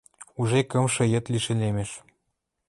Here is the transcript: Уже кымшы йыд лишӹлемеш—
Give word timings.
Уже 0.41 0.59
кымшы 0.69 1.03
йыд 1.13 1.25
лишӹлемеш— 1.31 1.91